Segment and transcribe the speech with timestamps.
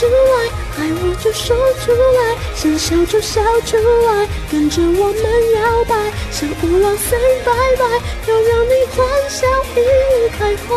[0.00, 5.22] 出来，爱我就说出来，想笑就笑出来，跟着我们
[5.52, 5.94] 摇摆，
[6.30, 7.84] 像五郎三拜拜，
[8.26, 10.68] 要让你欢笑一路开怀。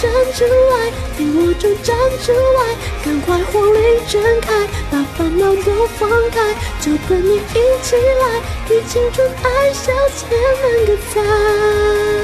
[0.00, 2.74] 站出来，你我就站出来，
[3.04, 8.40] 赶快火力全开，把烦恼都放开，就跟你一起来，
[8.70, 12.23] 与青春爱笑千万个赞。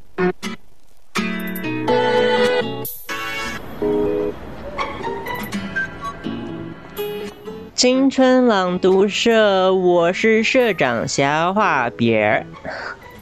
[7.73, 12.45] 青春朗读社，我是社长小画饼儿，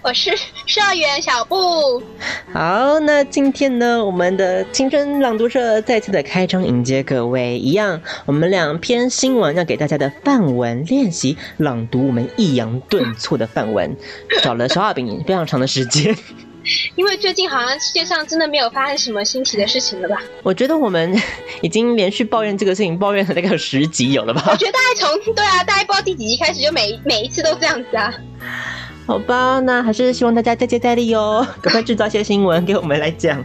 [0.02, 2.04] 我是社员小布。
[2.52, 13.96] 好，那今天呢，我们的青春朗读社再次的开张迎接各位，一样，我们两篇新闻要给大家的范文练习朗读，我们抑扬顿挫的范文，
[14.44, 16.14] 找了小画饼非常长的时间。
[16.96, 20.22] 因为最近好像世界上真的没有发生什么新奇的事情了吧？
[20.44, 21.16] 我觉得我们
[21.62, 24.44] 已经连续抱怨这个事情，抱怨了大概有十集有了吧？
[24.52, 28.14] 我觉得大概从对啊，大概不知道第几集开始，就每每一次都这样子啊。
[29.06, 33.44] 好吧，那还是希望大家再接再厉哦，赶快制造一些新闻给我们来讲。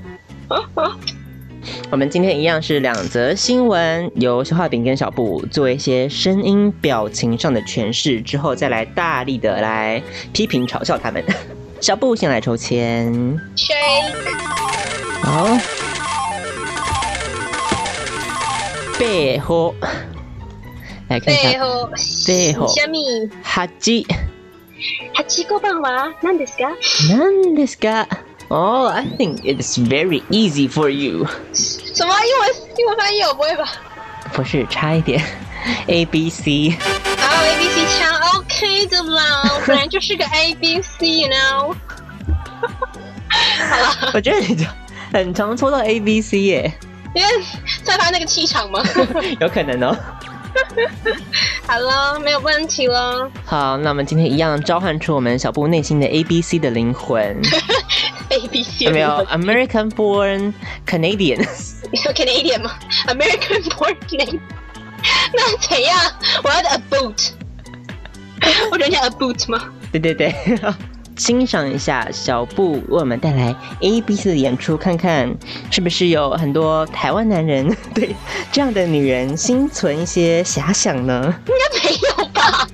[1.91, 10.03] 我们今天一样是两则新闻，由消化饼跟小布做一些声音、表情上的诠释，之后再来大力的来
[10.33, 11.25] 批评、嘲笑他们。
[11.84, 14.12] 小布先来抽签，shake，
[15.24, 15.58] 好，
[19.00, 19.74] 背后
[21.08, 21.90] 来看一下，背后，
[22.28, 23.30] 背后，什么？
[23.44, 24.06] 哈基，
[25.14, 26.14] 哈基こんばんは。
[26.22, 26.76] 何ですか？
[27.10, 28.08] 何ですか？
[28.50, 31.26] Oh, I think it's very easy for you。
[31.54, 32.50] 什么英文？
[32.78, 33.66] 英文翻译我不会吧？
[34.34, 35.24] 不是，差一点。
[35.88, 36.72] A B C。
[37.18, 38.13] 好，A B C 枪。
[38.89, 41.75] 的啦，我本来就是个 A B C，you know。
[42.61, 44.65] 好了，我觉得你就
[45.13, 46.73] 很常抽到 A B C 耶，
[47.15, 47.29] 因为
[47.83, 48.83] 散发那个气场吗？
[49.41, 49.97] 有可能哦。
[51.67, 53.29] 好了，没有问题了。
[53.45, 57.41] 好，那我们今天一样召唤出我们小布内心的 A B C 的灵魂。
[58.29, 60.53] A B C 没有 American born
[60.87, 61.45] Canadian。
[61.91, 62.73] 你说 Canadian 吗
[63.09, 64.41] ？American born Canadian。
[65.33, 65.99] 那怎样？
[66.43, 67.31] 我要的 a boot。
[68.71, 69.71] 我人家 a boot 吗？
[69.93, 70.35] 对对对，
[71.17, 75.33] 欣赏一下小布为我们带来 A B C 的演出，看看
[75.71, 78.15] 是不是有很多台湾男人 对
[78.51, 81.35] 这样的女人心存一些遐想呢？
[81.47, 82.69] 应该没有吧？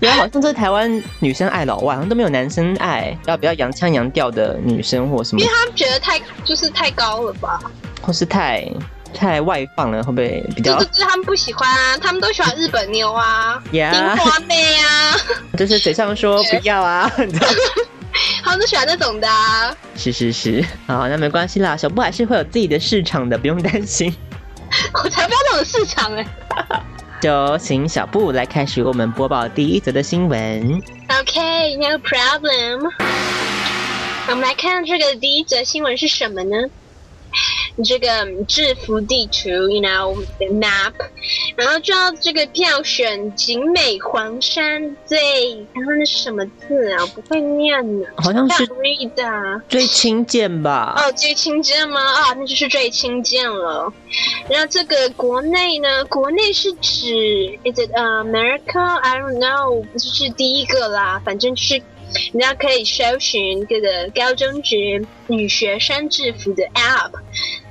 [0.00, 7.60] 原来好像这台湾女生爱老外，好像都没有男生爱要比较洋腔洋调的女生或什么，因为他们觉得太就是太高了吧，
[8.00, 8.68] 或是太。
[9.14, 10.82] 太外放了，会不会比较？
[10.82, 13.82] 就是他们不喜欢啊，他们都喜欢日本妞啊，樱
[14.16, 15.16] 花妹啊，
[15.56, 17.10] 就是嘴上说不要啊，
[18.42, 19.28] 他们都喜欢那种的。
[19.28, 19.74] 啊。
[19.96, 24.14] 是是是，好，那没关系啦，小布还是会有自己的市场的，不用担心。
[25.04, 26.26] 我才不要那种市场哎！
[27.20, 30.82] 就请小布来开始我们播报第一则的新闻。
[31.08, 32.90] OK，no problem。
[34.28, 36.56] 我们来看这个第一则新闻是什么呢？
[37.82, 38.06] 这个
[38.44, 40.92] 制服地图，you know the map，
[41.56, 45.18] 然后就要这个票选景美黄山最，
[45.72, 47.00] 然后那是什么字啊？
[47.00, 50.94] 我不会念呢，好像是 read 最轻贱吧？
[50.98, 52.00] 哦，最轻贱吗？
[52.00, 53.92] 啊，那就是最轻贱了。
[54.50, 61.82] 然后这个国内呢，国内是指 is it America？I don't know，不是第一个啦，反正就是。
[62.34, 67.10] 你要可以搜寻这个高中职女学生制服的 App，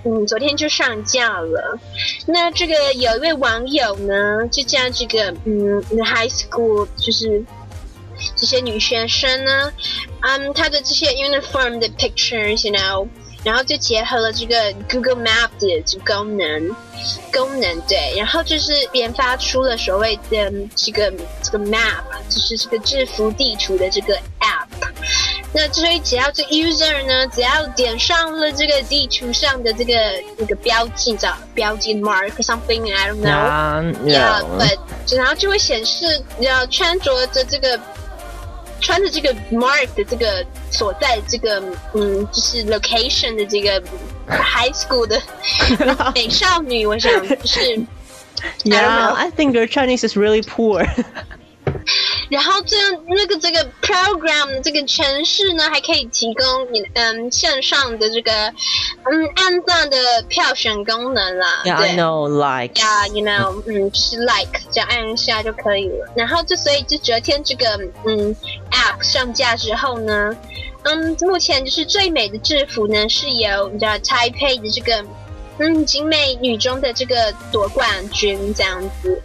[0.04, 1.80] 嗯，昨天就上架了。
[2.26, 7.44] 那这个有一位网友呢，就叫这个嗯，High School，就是
[8.36, 9.72] 这些女学生呢，
[10.22, 13.08] 嗯，她的这些 uniform 的 pictures，you know，
[13.44, 16.76] 然后就结合了这个 Google Map 的这功能，
[17.32, 21.14] 功能对，然后就是研发出了所谓的这个
[21.44, 24.68] 这个 Map，就是这个制服地图的这个 App。
[25.54, 29.94] 那所以只要这 user 呢，只要点上了这个地图上的这个
[30.38, 34.58] 那个标记，叫标记 mark something I don't know，Yeah, 呀 yeah.
[35.08, 37.80] 对，然后就会显示，要穿着着这个。
[38.84, 41.62] 穿着这个 mark 的这个所在这个
[41.94, 43.80] 嗯，就是 location 的这个
[44.28, 45.22] high school 的
[46.16, 47.60] 美少女，我想就是
[48.64, 50.84] Yeah, I think your Chinese is really poor.
[52.32, 59.98] 然后这样那个这个 program 这个程式呢，还可以提供你嗯线上的这个嗯按赞的
[60.30, 61.62] 票选功能啦。
[61.66, 62.76] yeah, 对 I know, like.
[62.76, 66.10] Yeah, you know，嗯，就是 like 只要按一下就可以了。
[66.16, 68.34] 然后就所以就昨天这个嗯
[68.72, 70.34] app 上架之后呢，
[70.84, 75.04] 嗯，目前就是最美的制服呢是由你知道 Taipei 的这个
[75.62, 79.22] 嗯景美女中的这个夺冠军这样子。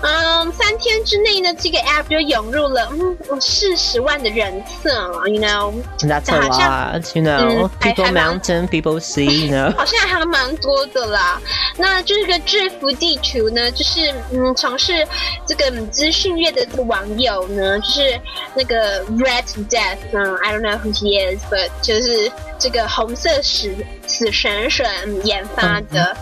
[0.00, 6.70] 嗯，三天之内呢，这个 app 就涌入了嗯四十万的人次了，you know，That's a 好像-
[7.02, 7.68] lot, you know.
[7.68, 9.76] Mm, I- People I'm not- mountain, people sea, you know.
[9.76, 11.40] 好像还蛮多的啦。
[11.76, 15.06] 那这个制服地图呢，就是嗯，从事
[15.46, 18.20] 这个嗯资讯业的这个网友呢，就是
[18.54, 23.74] 那个 Red Death，嗯，I don't know who he is，but 就是这个红色死
[24.06, 24.86] 死神神
[25.24, 26.16] 研发的。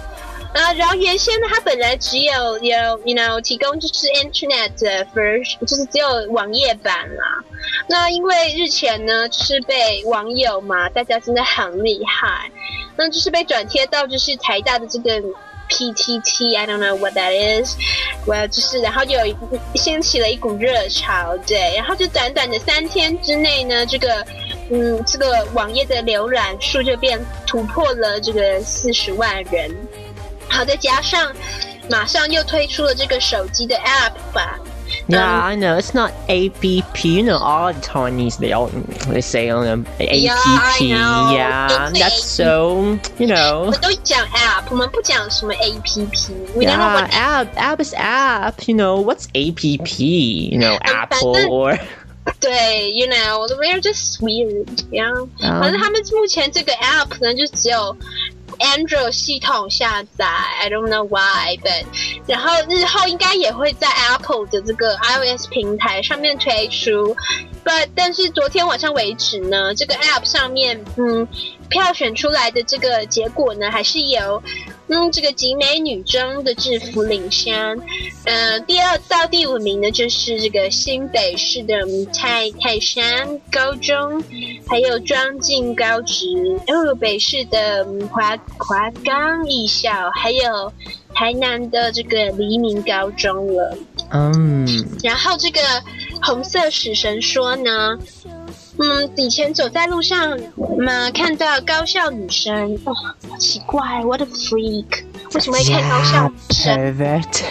[0.55, 7.45] 啊，然后原先呢，它本来只有有，you know，提供就是 Internet 的 version，就是只有网页版啦。
[7.89, 12.51] 那因为日前呢，就是被网友嘛，大家真的很厉害，
[12.97, 15.21] 那就是被转贴到就是台大的这个
[15.69, 17.77] PTT，I don't know what that is，
[18.25, 19.37] 我就是然后就有一
[19.75, 24.25] 掀起了一股热潮，对，然后就短短的三天之内呢，这个
[24.71, 29.71] 嗯这个网页的浏览数就变突破了这个四十万人，
[30.49, 31.33] 好，再加上
[31.89, 34.59] 马上又推出了这个手机的 App 吧。
[35.09, 35.77] Yeah, I know.
[35.79, 37.05] It's not APP.
[37.05, 38.69] You know, all the Chinese they all
[39.09, 40.19] they say on um, APP.
[40.19, 40.79] Yeah, I.
[40.81, 43.71] Yeah, that's so you 我 know.
[43.71, 46.31] 们都讲 App，我们不讲什么 APP。
[46.55, 48.67] We don't know Yeah, app, app is app.
[48.67, 50.01] You know, what's APP?
[50.01, 51.79] You know, Apple or
[52.41, 55.29] 对，you know，we're just weird，yeah。
[55.41, 57.97] 嗯反正他们目前这个 app 呢，就只有
[58.59, 60.27] Android 系统下载
[60.61, 61.85] ，I don't know why，but
[62.27, 67.15] 然后日后应该也会在 Apple 的这个 iOS 平台上面推出
[67.65, 71.27] ，but 但是昨天晚上为止呢，这个 app 上面嗯
[71.67, 74.43] 票选出来的这个结果呢，还是由
[74.89, 77.79] 嗯这个景美女中的制服领先，
[78.25, 84.23] 呃，第二到第五名呢，就是这个新北市的嗯泰泰山高中，
[84.67, 86.27] 还有庄敬高职，
[86.69, 90.73] 哦，北市的嗯华华冈艺校，还有
[91.15, 93.77] 台南的这个黎明高中了。
[94.13, 94.65] um
[95.03, 95.61] 然后这个
[96.23, 97.99] 红色死神说呢，
[98.79, 100.39] 嗯，以前走在路上
[100.79, 107.45] 嘛，看到高校女生，哦，好奇怪，what a freak，为什么会看高校女生？pervert.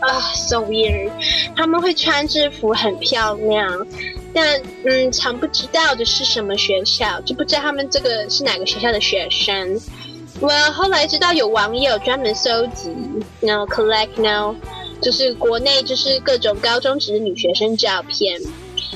[0.00, 1.10] 啊、s o weird。
[1.56, 3.86] 他们会穿制服，很漂亮，
[4.34, 9.80] 但嗯，常不知道的是什么学校，就不知道他们这个是哪个学校的学生。
[10.40, 12.90] 我后来知道有网友专门搜集
[13.40, 14.54] ，，no collect now，
[15.00, 18.38] 就是国内就是各种高中职的女学生照片，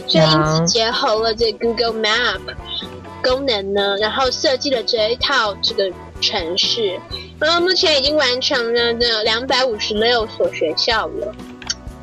[0.06, 2.40] 所以因此结合了这 Google Map
[3.22, 6.98] 功能呢，然后设计了这一套这个城市。
[7.38, 11.32] 然后目前已经完成了这两百五十六所学校了，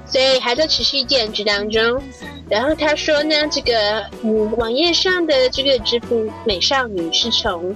[0.05, 2.01] 所以还在持续建制当中。
[2.47, 7.75] 然后他说呢，这个嗯，网页上的这个支付美少女是从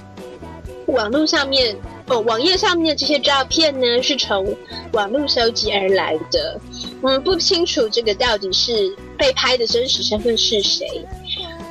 [0.86, 1.76] 网络上面
[2.10, 4.56] 哦，网页上面的这些照片呢是从
[4.94, 6.60] 网络收集而来的。
[7.04, 10.88] 嗯，不清楚这个到底是被拍的真实身份是谁。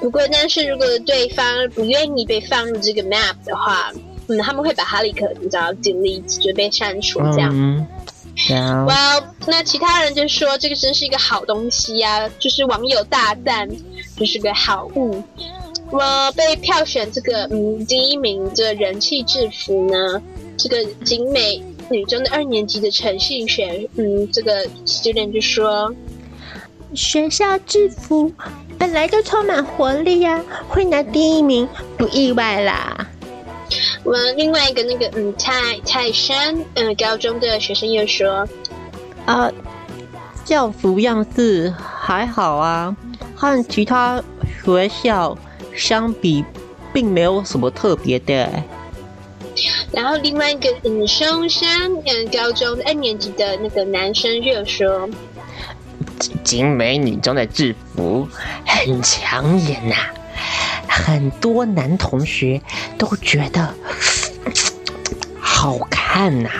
[0.00, 3.92] 不过，但是如果对方不愿意被放入这个 map 的话，
[4.28, 7.52] 嗯，他们会把哈利克你知道 delete 就被删除这样。
[7.52, 7.82] Um.
[8.86, 13.68] Well，那其他人就说这个真是一个好东西呀、就是网友大赞，
[14.16, 15.20] 这是个好物。
[15.90, 20.22] 我被票选这个嗯第一名的人气制服呢，
[20.56, 25.94] 这个景美女中的二年级的陈信学，嗯，这个 student 就说，
[26.94, 28.30] 学校制服
[28.78, 31.66] 本来就充满活力呀、会拿第一名
[31.96, 33.06] 不意外啦。
[34.04, 38.46] 我另外一个那个嗯泰泰山嗯高中的学生又说，
[39.24, 39.50] 啊，
[40.44, 42.94] 校服样式还好啊，
[43.34, 44.22] 和其他
[44.64, 45.36] 学校
[45.78, 46.44] 相比
[46.92, 48.50] 并没有什么特别的。
[49.90, 55.08] 然后另外一个嗯，松山嗯高中二年级的那个男生就说，
[56.44, 58.28] 景美女中的制服
[58.66, 59.96] 很抢眼呐、
[60.86, 62.60] 很多男同学
[62.96, 63.74] 都觉得
[65.40, 66.50] 好看呐、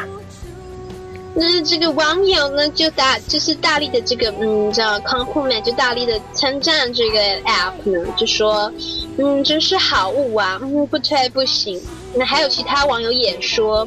[1.40, 8.72] 那这个网友呢就大就是大力的这个嗯叫 compliment 就大力的称赞这个 app 呢，就说
[9.18, 11.80] 嗯真是好物啊，嗯不推不行。
[12.14, 13.86] 那还有其他网友也说，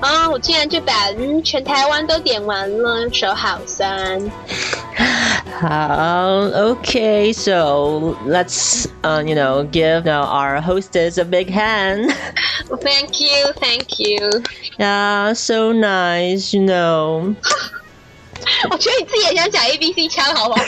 [0.00, 4.20] 啊我竟然就把嗯全台湾都点完了，手好酸。
[5.58, 12.14] 好，okay, so let's, uh, you know, give our hostess a big hand.
[12.80, 14.42] Thank you, thank you。
[14.78, 17.34] Yeah, so nice, you know.
[18.70, 20.62] 我觉得你自己也想讲 A B C 枪，好不好？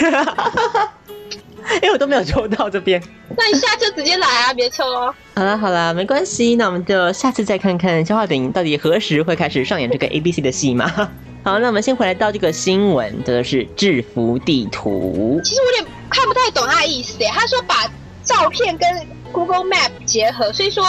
[1.77, 3.03] 因为我都没有抽到这边。
[3.37, 5.15] 那你下次直接来啊，别抽哦。
[5.37, 11.11] 好了好了，没关系，那我们就下次再看看消化饼到底何时会开始上演这个 A B C 的戏嘛。
[11.45, 15.41] 好，那我们先回来到这个新闻，这个是制服地图。
[15.43, 17.29] 其实我有点看不太懂他的意思耶。
[17.33, 17.91] 他说把
[18.23, 20.85] 照片跟 Google Map 结合，所以说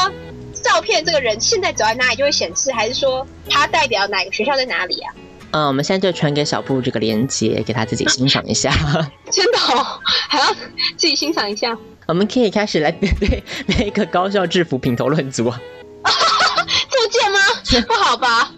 [0.53, 5.13] 照片这个人现在走在哪里就会显示，还是说他代表哪个学校在哪里啊？
[5.51, 8.71] 嗯，我们现在就传给小布这个链接，给他自己欣赏一下。
[9.31, 10.53] 真的哦，还要
[10.95, 11.75] 自己欣赏一下。
[12.05, 15.59] 我们可以开始来对对每一个高校制服品头论足啊。
[16.91, 17.39] 这么贱吗？
[17.87, 18.51] 不好吧？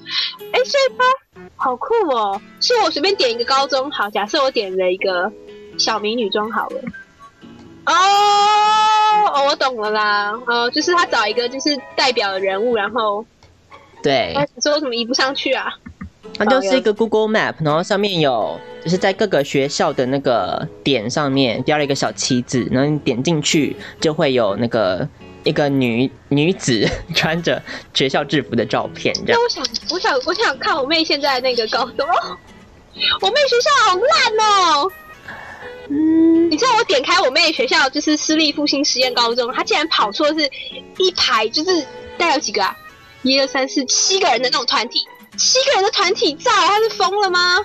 [0.56, 1.04] 哎，所以他
[1.58, 2.42] 好酷哦！
[2.62, 5.30] 是我随便点一个高中好，假设我点了一个
[5.78, 6.80] 小明女装好了。
[7.88, 7.94] 哦
[9.34, 10.32] 哦，我懂了啦。
[10.48, 13.26] 哦，就是他找一个就是代表的人物，然后
[14.02, 14.34] 对，
[14.64, 15.68] 说我怎么移不上去啊？
[16.38, 25.08] 它就是一个 Google Map，然后上面有就是在各个学校的那个点上面标了一个小旗子，然后你点进去就会有那个
[25.46, 26.86] 一个女女子
[27.16, 32.06] 穿着学校制服的照片，这样那我想，我想，我想看我妹现在那个高中。
[32.06, 32.38] 哦
[33.20, 34.92] 我妹学校好烂哦！
[35.90, 40.50] 嗯，你知道我点开我妹学校就是私立复兴实验高中，她竟然跑出的是
[40.98, 41.82] 一排，就是
[42.18, 42.74] 大概有几个啊？
[43.22, 47.58] 一二三四七个人的那种团体，七个人的团体照，她是疯了吗？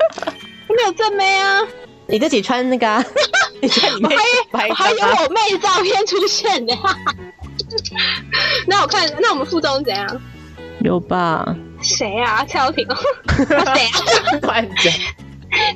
[0.74, 1.60] 没有正妹啊！
[2.06, 3.04] 你自己穿那个、啊，
[3.60, 4.18] 你在里面
[4.52, 6.76] 拍我还有 我妹的照片出现的。
[8.66, 10.20] 那我看，那我们附中怎样？
[10.80, 11.54] 有吧？
[11.82, 12.44] 谁啊？
[12.46, 12.96] 蔡耀廷哦？
[13.26, 14.38] 他谁啊？
[14.42, 14.92] 乱讲，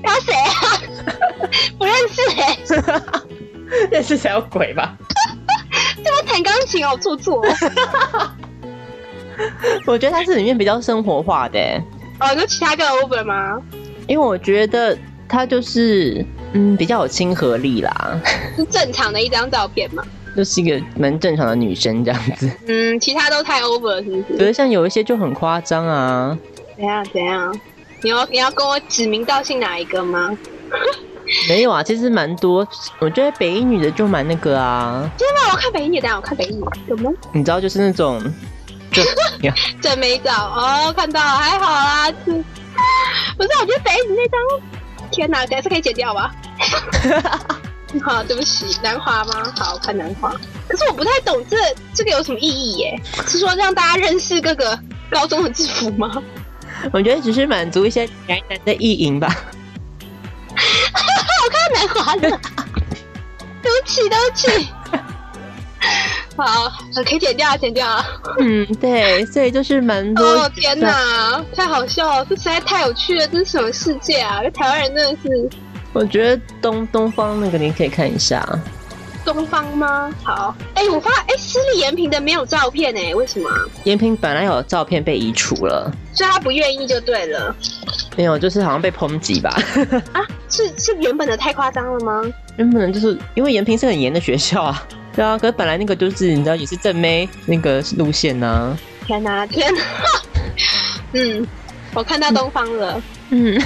[0.02, 0.80] 他谁啊？
[1.78, 2.58] 不认识哎、
[3.90, 4.96] 认识小鬼吧？
[6.04, 8.30] 这么弹钢琴哦，做作哦。
[9.86, 11.82] 我觉得他是里面比较生活化的欸，
[12.20, 13.60] 哦，有其他个 over 吗？
[14.06, 14.96] 因为我觉得
[15.28, 18.20] 它就是嗯比较有亲和力啦，
[18.56, 20.02] 是正常的一张照片嘛？
[20.36, 22.50] 就是一个蛮正常的女生这样子。
[22.68, 24.38] 嗯，其他都太 over 了是不是？
[24.38, 26.36] 比如像有一些就很夸张啊，
[26.76, 27.60] 怎样怎样？
[28.02, 30.36] 你要你要跟我指名道姓哪一个吗？
[31.48, 32.66] 没有啊，其实蛮多。
[33.00, 37.10] 我觉得北一女的就蛮那个啊，今天让我看北一女，的我看北一女有吗？
[37.32, 38.22] 你知道就是那种，
[38.92, 39.02] 就
[39.82, 42.06] 正没找哦，看到了还好啦。
[42.24, 42.44] 是不是？
[43.38, 44.40] 我觉得北一女那张，
[45.10, 46.34] 天哪，还是可以剪掉吧？
[48.04, 49.52] 好，对不起，南华吗？
[49.56, 50.30] 好，我看南华。
[50.68, 51.56] 可是我不太懂这
[51.94, 53.00] 这个有什么意义耶？
[53.26, 54.78] 是说让大家认识各个
[55.10, 56.22] 高中的制服吗？
[56.92, 59.34] 我觉得只是满足一些宅男的意淫吧。
[60.54, 62.20] 我看到南华了，
[63.62, 64.68] 对不起，对不起。
[66.38, 66.72] 好，
[67.04, 68.06] 可以剪掉，剪掉啊！
[68.38, 70.24] 嗯，对，所以就是蛮多。
[70.24, 70.78] 哦天！
[70.78, 74.40] 哪，太好笑了，这实在太有趣了，这是什么世界啊？
[74.54, 75.50] 台湾人真的是
[75.92, 78.46] 我觉得东东方那个你可以看一下，
[79.24, 80.14] 东方吗？
[80.22, 83.56] 好，哎、我发哎，私立延平的没有照片哎，为什么啊？
[83.84, 87.54] 延平本来有照片被移除了，所以他不愿意就对了
[88.16, 89.50] 没有，就是好像被抨击吧。
[90.12, 90.22] 啊？
[90.48, 92.22] 是是原本的太夸张了吗？
[92.56, 94.86] 原本就是因为延平是很严的学校啊，
[95.18, 99.80] 对啊，可是本来那个就是你知道也是正妹那个路线呐、天哪，天哪！
[101.12, 101.44] 嗯，
[101.92, 103.60] 我看到东方了，嗯，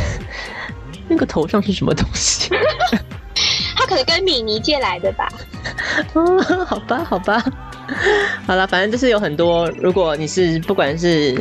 [1.09, 2.49] 那个头上是什么东西？
[3.76, 5.28] 他可能跟米妮借来的吧？
[6.14, 7.44] 哦，好吧，好吧，
[8.47, 11.38] 好了，反正就是有很多，如果你是不管是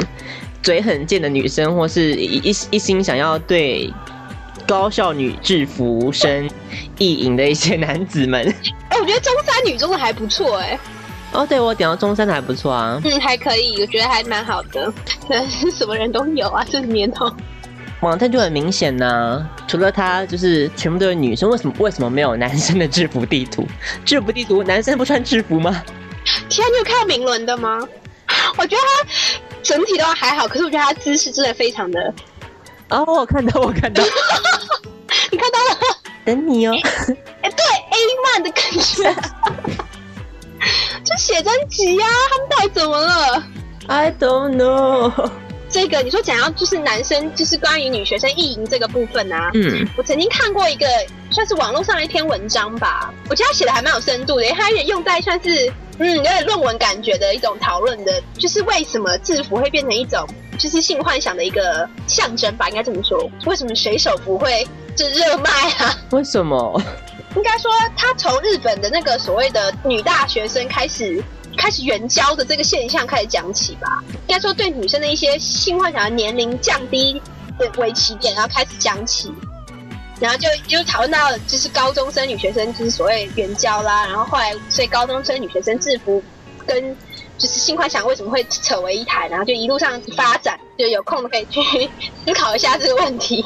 [0.61, 3.89] 嘴很贱的女生，或是一一一心想要对
[4.71, 6.49] 高校女制服生
[6.97, 8.41] 意淫的一些男子们，
[8.87, 10.79] 哎、我觉得中山女中的还不错哎，
[11.33, 14.91] 哦，对我点到中山的还不错啊，嗯，还可以，我觉得还蛮好的。
[15.27, 17.29] 但 是什么人都有啊，这个年头。
[17.99, 23.67] 网站就很明显呐、除了他就是全部都是女生，为什么为什么没有男生的制服地图？
[24.05, 25.83] 制服地图男生不穿制服吗？
[26.49, 27.77] 天啊，你有看到明伦的吗？
[28.57, 29.09] 我觉得他
[29.61, 32.13] 整体都还好，可是我觉得他姿势真的非常的，
[32.91, 34.03] 哦，我看到，我看到，
[35.31, 35.77] 你看到了？
[36.25, 36.73] 等你哦。
[37.41, 39.13] 哎、对 A 漫的感觉，
[41.03, 43.43] 就写真集呀、他们到底怎么了
[43.87, 45.31] ？I don't know。
[45.69, 50.85] 这个你说讲要就是男生就是关于女学生意淫这个部分啊，嗯，我曾经看过一个
[51.29, 60.27] 算是网络上的一篇文章吧，我觉得他写的还蛮有深度的，因为他也用在算是嗯有点论文感觉的一种讨论的，就是为什么制服会变成一种
[60.61, 63.29] 就是性幻想的一个象征吧，应该这么说。
[63.45, 65.49] 为什么水手不会就热卖
[65.79, 65.97] 啊？
[66.11, 66.81] 为什么？
[67.35, 71.23] 应该说他从日本的那个所谓的女大学生开始。
[71.57, 77.21] 开始援交的这个现象开始讲起吧，应该说对女生的一些性幻想的年龄降低
[77.59, 79.31] 的为起点，然后开始讲起，
[80.17, 86.23] 然后就就讨论到就是高中生女学生就是所谓援交啦，然后后来所以高中生女学生制服
[86.65, 86.95] 跟
[87.41, 91.59] 就是性幻想为什么会扯为一谈，然后就一路上发展，就有空可以去
[92.23, 93.43] 思考一下这个问题。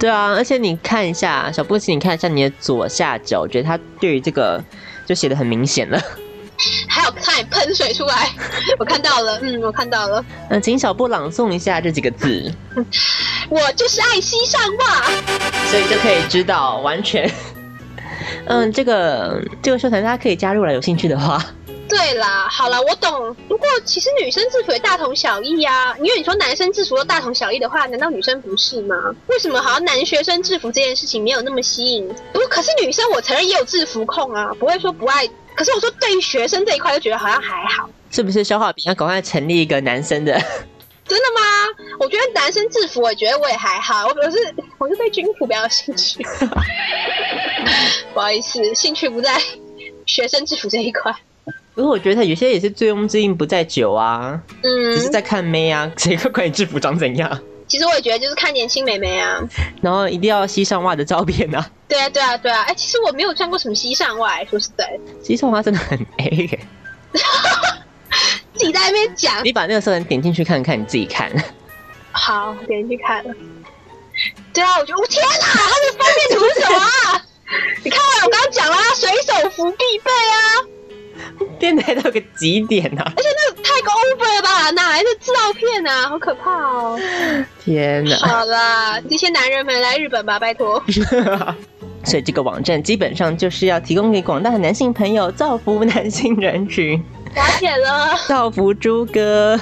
[0.00, 4.60] 对啊，而且你看一下小布奇，你看一下你的左下角，我觉得他对于这个
[5.06, 6.00] 就写的很明显了。
[6.88, 8.28] 还有差点喷水出来，
[8.78, 12.52] 我看到了，嗯，我看到了，嗯，请小布朗诵一下这几个字，
[13.48, 15.02] 我就是爱惜上袜。
[15.70, 17.30] 所以就可以知道完全。
[18.46, 21.42] 嗯，这个这个社团大家可以加入了，有兴趣的话。
[21.90, 23.34] 对啦，好啦，我懂。
[23.48, 28.94] 不过其实女生制服也大同小异啊，因为你说男生制服都大同小异的话，难道女生不是吗？
[29.26, 32.06] 为什么好像男学生制服这件事情没有那么吸引？
[32.32, 35.28] 不过可是女生，我承认也有制服控啊，不会说不爱。
[35.56, 37.90] 可是我说对于学生这一块，就觉得好像还好。
[38.10, 40.32] 是不是消化饼要赶快成立一个男生的？
[41.06, 41.40] 真的吗？
[41.98, 44.06] 我觉得男生制服，我觉得我也还好。
[44.06, 46.24] 我我是我是对军服比较有兴趣。
[48.14, 49.36] 不好意思，兴趣不在
[50.06, 51.12] 学生制服这一块。
[51.74, 57.40] 不过我觉得有些也是醉翁之意不在酒啊，嗯只，是在看妹啊， 谁会管你制服长怎样？
[57.68, 59.38] 其实我也觉得就是看年轻美眉啊。
[59.80, 62.62] 然后一定要西上袜的照片啊，对啊，对啊，对啊！
[62.66, 66.60] 哎，其实我没有穿过什么西上袜，说实在，西上袜真的很 A 耶、
[68.54, 69.44] 自己在那边讲。
[69.44, 71.30] 你把那个色人点进去看看，你自己看。
[72.10, 73.32] 好，点进去看了。
[74.52, 76.76] 对啊，我觉得，我天哪，他的封面图是什么
[77.14, 77.22] 啊？
[77.84, 80.66] 你看完我刚刚讲了啊，水手服必备啊，
[81.58, 83.12] 变态到个极点啊！
[83.16, 84.70] 而且那个太过 over 了吧？
[84.70, 86.08] 哪来的照片啊？
[86.08, 86.98] 好可怕哦！
[87.62, 88.16] 天哪！
[88.16, 90.82] 好啦，这些男人们来日本吧，拜托。
[92.02, 96.98] 所以这个网站基本上就是要提供给广大的男性朋友造福男性人群，
[97.34, 98.16] 了解了。
[98.26, 99.58] 造福猪哥，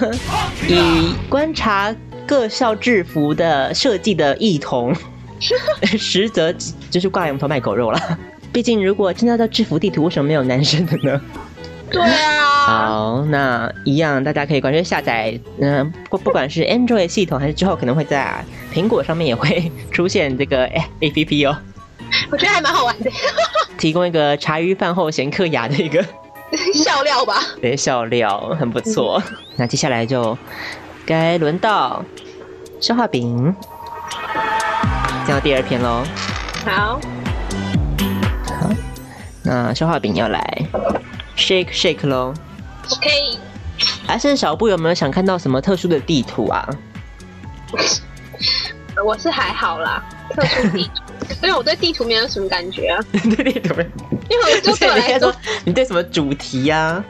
[0.69, 1.95] 以观察
[2.25, 4.95] 各校制服的设计的异同，
[5.99, 6.55] 实则
[6.89, 8.19] 就是挂羊头卖狗肉了。
[8.53, 11.21] 毕竟，如果真的到制服地图，为什么没有男生的呢？
[11.91, 21.57] 对啊，好，那一样，大家可以关注下载，嗯、不不管是 Android 系统，还是之后可能会在苹果上面也会出现这个哎 A P P 哦，
[22.31, 23.11] 我觉得还蛮好玩的，
[23.79, 26.05] 提供一个茶余饭后闲嗑牙的一个
[26.75, 27.41] 笑料吧。
[27.63, 29.23] 对笑料，很不错。
[29.57, 30.37] 那接下来就
[31.07, 32.05] 该轮到
[32.81, 33.55] 消化饼，
[35.27, 36.03] 讲到第二篇喽。
[36.67, 37.01] 好，
[39.43, 40.63] 那消化饼要来
[41.37, 42.35] shake shake 喽，
[42.91, 43.39] 我可以。
[44.07, 46.69] 还是小布有没有想看到什么特殊的地图啊？
[49.05, 50.03] 我是还好啦，
[50.35, 51.03] 特殊地图，
[51.43, 53.75] 因为我对地图没有什么感觉啊， 对地图，
[54.29, 55.33] 因为我就对我来说
[55.65, 57.03] 你对什么主题呀、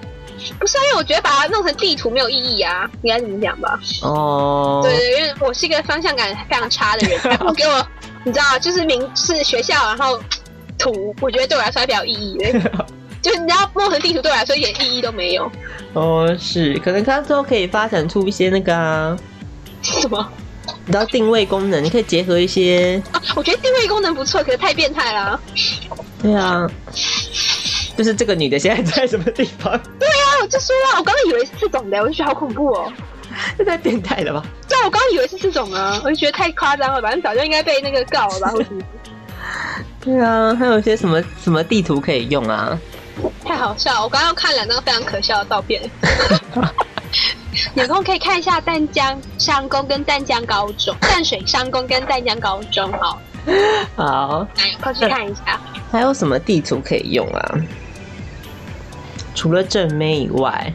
[0.59, 3.81] 不是啊，因为我觉得把它弄成地图没有意义啊，应该怎么讲吧？
[4.03, 7.87] 哦，对对，因为我是一个方向感非常差的人，还不如给我，
[8.25, 10.21] 你知道，就是名是学校，然后
[10.79, 12.87] 图，我觉得对我来说还比较有意义的。
[13.21, 15.51] 就是你要弄成地图，对我来说一点意义都没有。
[15.93, 19.19] 哦，是，可能它之后可以发展出一些那个啊，
[19.83, 20.33] 什么
[20.87, 23.21] 你知道定位功能，你可以结合一些，啊？
[23.35, 25.41] 我觉得定位功能不错，可是太变态了啊。
[26.23, 26.71] 对啊，
[27.97, 32.93] 就是这个女的现在在什么地方，对啊，我就说啊，我刚刚以为是这种的，我就觉得好恐怖哦。
[33.57, 34.45] 这 太变态了吧？
[34.69, 38.53] 对啊，我刚刚以为是这种啊，我就觉得太夸张了吧，你早就应该被那个告了吧，
[40.09, 42.79] 对啊，还有一些什么什么地图可以用啊？
[43.45, 44.03] 太好笑了！
[44.03, 45.83] 我刚刚看两张非常可笑的照片。
[47.75, 53.21] 有空可以看一下淡江商工跟淡江高中、淡水商工跟淡江高中，好，
[53.97, 55.61] 好，来有空去看一下。
[55.93, 57.55] 还有什么地图可以用啊？
[59.35, 60.73] 除了正妹以外，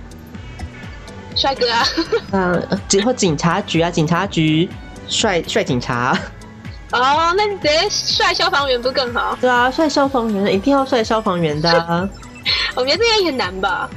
[1.36, 1.84] 帅哥啊，
[2.34, 4.70] 嗯，只 或警察局啊，警察局
[5.08, 6.16] 帅帅警察，
[6.94, 9.36] 哦，那你直接帅消防员不更好？
[9.42, 12.08] 对啊，帅消防员一定要帅消防员的、啊。
[12.76, 13.90] 我觉得这个也很难吧？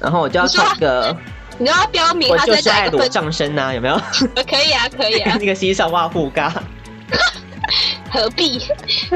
[0.00, 1.16] 然后我就要唱一个，
[1.58, 2.90] 你要标明我他就是爱？
[3.10, 3.96] 上身呐、有没有？
[4.48, 6.52] 可以啊，可以啊，那个西上袜护嘎，
[8.10, 8.60] 何必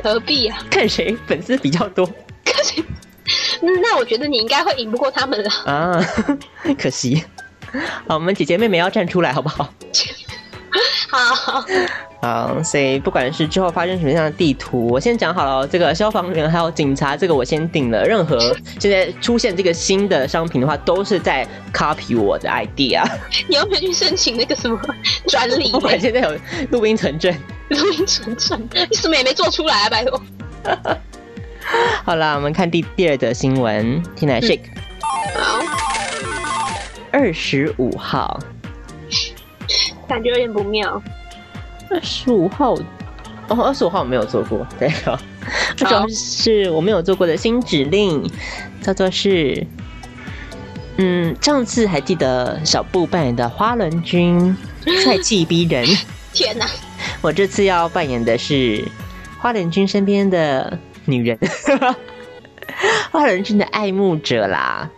[0.03, 0.59] 何必啊？
[0.71, 2.07] 看谁粉丝比较多
[2.45, 2.81] 可是，
[3.63, 5.51] 嗯那我觉得你应该会赢不过他们了。
[5.67, 6.05] 啊，
[6.79, 7.25] 可惜。
[8.09, 9.73] 好，我们姐姐妹妹要站出来好不好？
[11.11, 11.65] 好，
[12.21, 15.69] 好，所以不管是之后发生什么样的地图，我先讲好了哦。
[15.71, 18.05] 这个消防员还有警察，这个我先定了。
[18.05, 23.03] 任何现在出现这个新的商品的话，都是在 copy 我的 idea。
[23.49, 24.79] 你要不要去申请那个什么
[25.29, 25.73] 专利？
[25.73, 26.39] 不管现在有
[26.71, 27.35] 录音存证。
[27.71, 30.21] 录音存证，你什么也没做出来啊，拜托。
[32.05, 34.03] 好啦，我们看第第二则新闻。
[34.15, 34.61] 听来 shake
[35.35, 35.59] 好，
[37.11, 38.39] 二十五号，
[40.07, 41.03] 感觉有点不妙。
[41.91, 42.75] 二十五号
[43.49, 45.19] 哦，二十五号我没有做过， 对哦。
[45.77, 48.31] 这种是我没有做过的新指令，
[48.81, 49.67] 叫做是，
[50.99, 54.57] 嗯，上次还记得小布扮演的花轮君，
[55.03, 55.85] 帅气逼人。
[56.33, 56.67] 天哪，
[57.21, 58.85] 我这次要扮演的是
[59.41, 61.37] 花轮君身边的女人，
[63.11, 64.89] 花轮君的爱慕者啦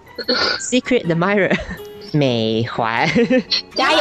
[0.60, 1.56] ，Secret Admirer
[2.12, 3.08] 美环。
[3.74, 3.98] 加油！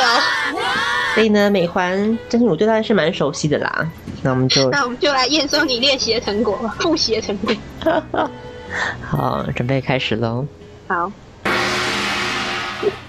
[1.13, 3.89] 所以呢，美环，真是我对她是蛮熟悉的啦。
[4.23, 7.53] 那我们就 那我们就来验收你练习的成果，复习的成果。
[9.01, 10.45] 好，准备开始喽。
[10.87, 11.11] 好，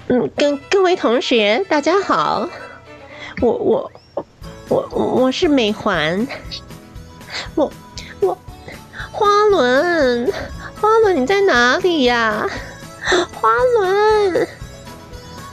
[0.07, 2.49] 嗯，跟各位同学大家好，
[3.41, 3.91] 我我
[4.67, 6.27] 我我我是美环，
[7.55, 7.71] 我
[8.19, 8.37] 我
[9.11, 10.31] 花轮
[10.81, 12.45] 花轮你在哪里呀、
[13.33, 14.47] 花轮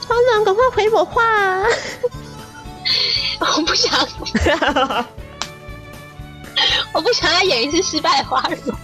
[0.07, 1.21] 花轮，赶快回我话！
[3.39, 3.91] 我不想，
[6.93, 8.75] 我不想再演一次失败的花容。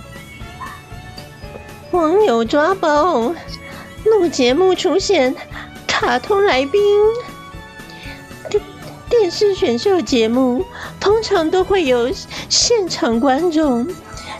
[1.92, 3.34] 网友抓包，
[4.06, 5.36] 录节目出现
[5.88, 6.82] 卡通来宾。
[8.50, 8.62] 电
[9.10, 10.66] 电视选秀节目
[11.00, 12.12] 通常都会有
[12.50, 13.88] 现场观众，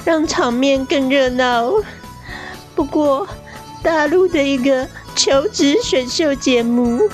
[0.04, 1.72] 让场面更热闹。
[2.76, 3.28] 不过，
[3.82, 7.10] 大陆的一个求职选秀节目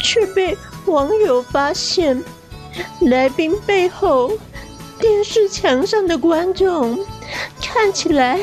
[0.00, 0.56] 却被
[0.86, 2.22] 网友发现，
[3.00, 4.32] 来宾背后
[4.98, 7.04] 电视墙上的观众
[7.60, 8.38] 看起来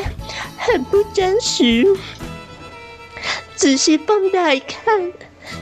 [0.57, 1.97] 很不真实。
[3.55, 5.13] 仔细放大一看，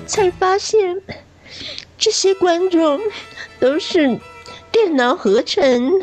[0.07, 1.01] 才发现
[1.97, 2.99] 这些观众
[3.59, 4.19] 都是
[4.71, 5.93] 电脑合成，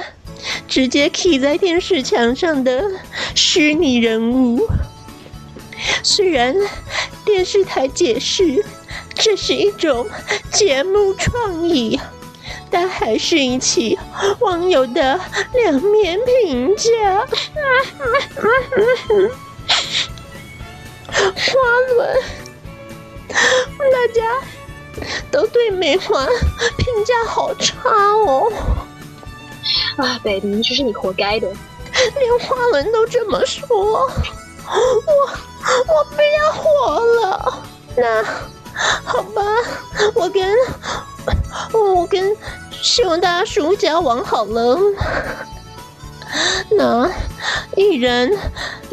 [0.69, 2.85] 直接 key 在电视墙上的
[3.35, 4.69] 虚拟人物。
[6.05, 6.55] 虽然
[7.25, 8.65] 电视台解释
[9.19, 10.09] 这是一种
[10.53, 12.01] 节目创意，
[12.71, 13.99] 但还是引起
[14.39, 15.21] 网友的
[15.53, 17.27] 两面评价。
[21.15, 21.59] 花
[21.95, 22.17] 轮，
[23.29, 24.21] 大家
[25.31, 26.27] 都对美环
[26.77, 27.81] 评价好差
[28.27, 28.53] 哦，
[29.97, 31.49] 啊，baby，这是你活该的。
[32.19, 34.09] 连花轮都这么说，我
[34.69, 37.63] 我不要活了。
[37.97, 38.25] 那
[39.05, 39.43] 好吧，
[40.15, 40.57] 我跟
[41.73, 42.37] 我跟
[42.71, 44.79] 秀大叔交往好了。
[46.71, 47.11] 那
[47.77, 48.39] 艺人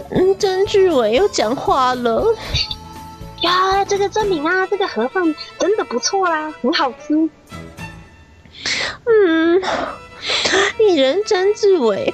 [0.10, 2.26] 嗯曾志伟又讲话了。
[3.42, 7.30] 呀，这个证明啊，这个盒饭真的不错啦，很好吃。
[9.06, 9.62] 嗯，
[10.80, 12.12] 艺人曾志伟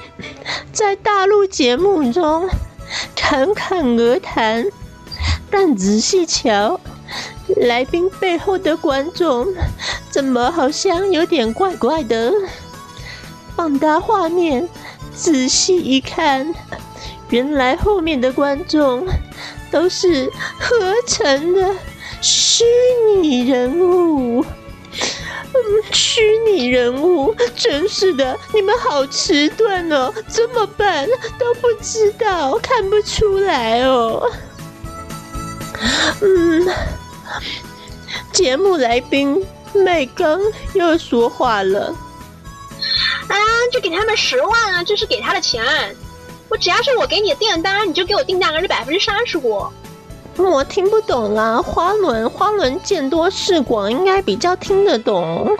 [0.72, 2.50] 在大陆节目中
[3.14, 4.66] 侃侃而谈，
[5.50, 6.78] 但仔细瞧，
[7.56, 9.46] 来宾背后的观众
[10.10, 12.32] 怎么好像有点怪怪的？
[13.54, 14.68] 放大画面，
[15.14, 16.54] 仔细一看，
[17.28, 19.06] 原来后面的观众
[19.70, 21.74] 都是合成的
[22.20, 22.64] 虚
[23.20, 24.44] 拟人物。
[25.54, 25.60] 嗯，
[25.92, 30.10] 虚拟人物，真是的，你们好迟钝哦！
[30.26, 31.06] 怎么办？
[31.38, 34.30] 都不知道，看不出来哦。
[36.22, 36.66] 嗯，
[38.32, 40.40] 节目来宾麦刚
[40.74, 41.94] 又说话了。
[43.28, 43.36] 啊，
[43.72, 45.64] 就给他们十万啊，这是给他的钱。
[46.48, 49.64] 我只要是我给你的订单，你就给我订单额是百分之三十五。
[50.36, 55.56] 我听不懂啦，花轮花轮见多识广，应该比较听得懂。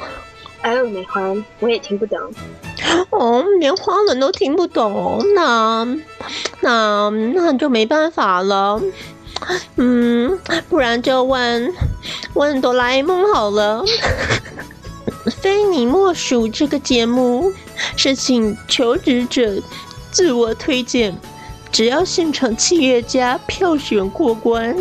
[0.65, 2.19] 哦，美环，我也听不懂。
[3.11, 5.87] 哦，连花轮都听不懂哦，那
[6.61, 8.81] 那那就没办法了。
[9.77, 11.73] 嗯，不然就问
[12.35, 13.85] 问哆啦 A 梦好了。
[15.41, 17.53] 非你莫属这个节目
[17.97, 19.63] 是请求职者
[20.11, 21.17] 自我推荐，
[21.71, 24.77] 只要现场企业家票选过关，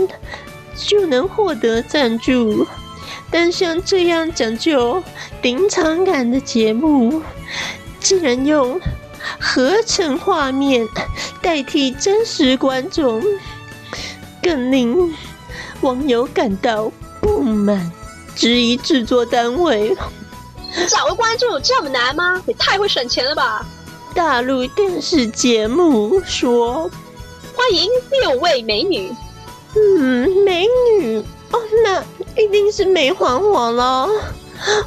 [0.76, 2.66] 就能获得赞助。
[3.30, 5.02] 但像这样讲究
[5.44, 7.22] 临场感的节目，
[8.00, 8.82] 竟然用
[9.40, 10.88] 合成画面
[11.40, 13.24] 代替真实观众，
[14.42, 15.16] 更令
[15.82, 17.92] 网友感到不满，
[18.36, 19.96] 质疑制作单位。
[20.88, 22.42] 找个观众有这么难吗？
[22.46, 23.66] 也太会省钱了吧！
[24.14, 26.90] 大陆电视节目说
[27.56, 27.90] 欢迎
[28.22, 29.14] 六位美女，
[29.76, 31.18] 嗯，美女
[31.52, 32.04] 哦，那
[32.42, 34.10] 一定是美环我了。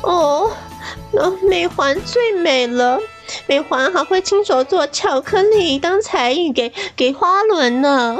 [0.02, 0.50] 哦，
[1.12, 2.98] 那美环最美了，
[3.46, 8.18] 美环还会亲手做巧克力当才艺给给花轮呢。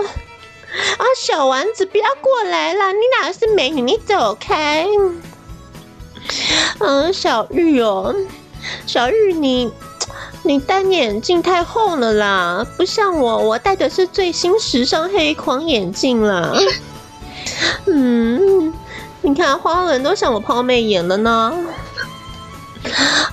[0.99, 3.81] 啊，小丸子不要过来了，你哪是美女？
[3.81, 4.87] 你走开。
[6.79, 8.15] 嗯，小玉哦，
[8.87, 9.71] 小玉你
[10.43, 16.53] 你戴眼镜太厚了啦，不像我，我戴的是最新时尚黑框眼镜啦。
[17.87, 18.73] 嗯，
[19.23, 21.53] 你看花轮都向我抛媚眼了呢。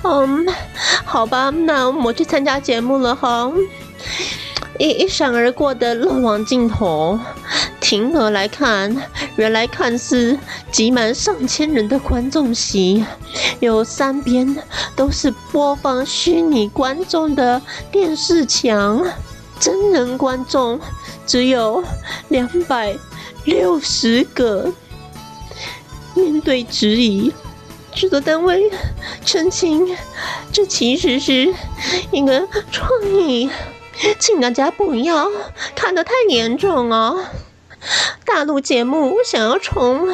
[0.04, 0.46] 嗯，
[1.04, 3.50] 好吧，那我去参加节目了哈。
[4.78, 7.18] 一一闪而过的漏网镜头，
[7.80, 8.96] 停格来看，
[9.36, 10.38] 原来看似
[10.70, 13.04] 挤满上千人的观众席，
[13.60, 14.56] 有三边
[14.96, 19.04] 都是播放虚拟观众的电视墙，
[19.60, 20.80] 真人观众
[21.26, 21.84] 只有
[22.28, 22.96] 两百
[23.44, 24.72] 六十个。
[26.14, 27.32] 面对质疑，
[27.94, 28.70] 制作单位
[29.24, 29.96] 澄清，
[30.50, 31.54] 这其实是
[32.10, 33.48] 一个创意。
[34.18, 35.30] 请大家不要
[35.74, 37.24] 看得太严重哦。
[38.24, 40.08] 大陆节目想要冲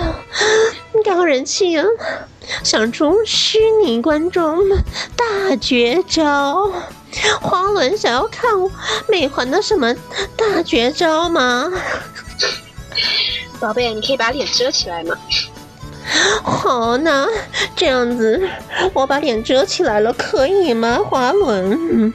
[1.04, 1.84] 高人气啊，
[2.64, 4.58] 想出虚拟观众
[5.16, 6.72] 大绝招。
[7.40, 8.50] 花轮想要看
[9.08, 9.94] 美环的什么
[10.36, 11.70] 大绝招吗？
[13.60, 15.16] 宝贝，你可以把脸遮起来吗？
[16.42, 17.26] 好，那
[17.76, 18.48] 这样子，
[18.94, 21.00] 我把脸遮起来了，可以吗？
[21.04, 22.14] 花轮。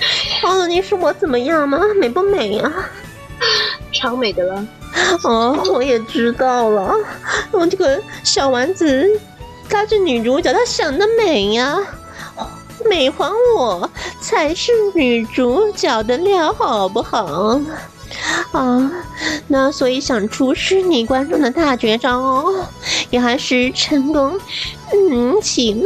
[0.42, 1.80] 哦，你说我怎么样吗？
[2.00, 2.72] 美不美啊？
[3.92, 4.66] 超美的了。
[5.24, 6.94] 哦，我也知道了。
[7.50, 9.08] 我这个小丸子，
[9.68, 11.78] 她是女主角，她想得美呀。
[12.84, 17.60] 美还我才是女主角的料，好不好？
[18.52, 18.92] 啊，
[19.48, 22.66] 那所以想出虚拟观众的大绝招哦，
[23.10, 24.38] 也还是成功
[25.10, 25.76] 引起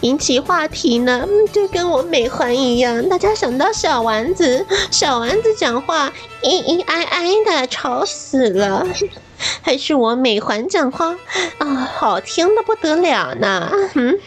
[0.00, 8.86] 引起话题呢，就跟我美环一样，大家想到小丸子，小丸子讲话咿咿哎哎的，吵死了。
[9.62, 11.14] 还是我美环讲话
[11.58, 13.70] 啊，好听的不得了呢。
[13.94, 14.18] 嗯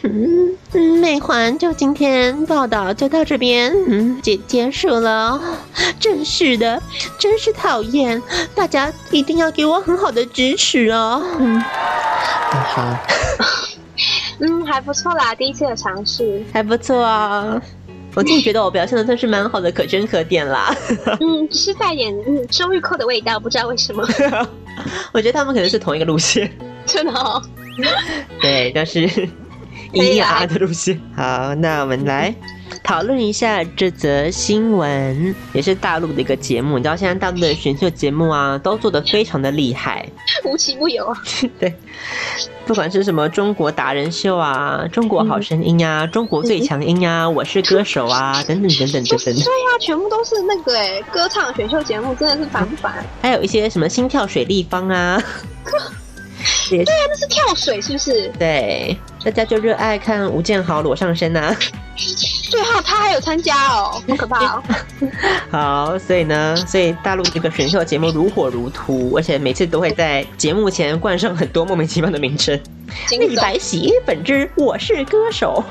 [0.74, 5.40] 嗯，美环就今天报道就到这边，嗯，结结束了。
[6.00, 6.82] 真是的，
[7.20, 8.22] 真是讨厌，
[8.56, 11.22] 大家一定要给我很好的支持哦。
[11.40, 12.98] 嗯，好，
[14.40, 17.62] 嗯，还不错啦，第一次的尝试，还不错啊。
[18.14, 20.76] 我自己觉得我表现的算是蛮好的，可圈可点啦。
[21.22, 24.06] 嗯，只是带点嗯周玉蔻的味道，不知道为什么。
[25.14, 26.52] 我觉得他们可能是同一个路线，
[26.86, 27.42] 真的哦。
[28.42, 29.10] 对，但是
[29.94, 31.00] 一啊的路线。
[31.16, 32.34] 好，那我们来
[32.84, 36.78] 讨论一下这则新闻，也是大陆的一个节目。
[36.78, 40.08] 你知道现在大陆的选秀节目啊，都做的非常的厉害，
[40.46, 41.14] 无奇不有。
[41.60, 41.74] 对。
[42.66, 53.04] 不管是什么中国达人秀啊、中国好声音呀、中国最强音呀、我是歌手啊 等等等等等等，对呀，全部都是那个哎，歌唱选秀节目真的是烦不烦？
[53.22, 55.22] 还有一些什么心跳水立方啊，
[56.70, 58.30] 对呀，那是跳水是不是？
[58.40, 61.54] 对，大家就热爱看吴建豪裸上身呐。
[62.52, 64.64] 最后他还有参加哦， 好可怕哦！
[65.50, 72.60] 好，所以呢，所以大陆这个选秀节目如火如荼，而且每次都会在节目前冠上很多莫名其妙的名称，
[73.10, 75.64] 李白洗衣粉之我是歌手，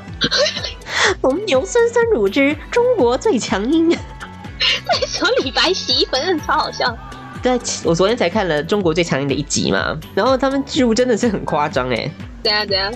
[1.21, 3.91] 蒙牛酸酸乳之中国最强音。
[3.91, 6.97] 为什么李白洗衣粉超好笑？
[7.43, 12.11] 对，我昨天才看了中国最强音的一集嘛，然后他们记录真的是很夸张哎。
[12.43, 12.91] 对啊，对啊。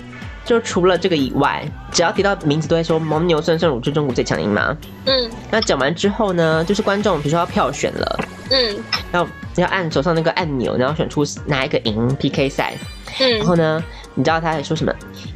[0.45, 4.77] 就除了这个以外，只要提到名字都会说蒙牛酸酸乳是中国最强音吗？
[5.05, 8.19] 嗯，那讲完之后呢，就是观众比如说要票选了，
[8.51, 8.77] 嗯，
[9.11, 12.73] 要要按手上那个按钮，然后选出哪一个赢 PK 赛，
[13.19, 14.93] 嗯，然后呢，你知道他还说什么？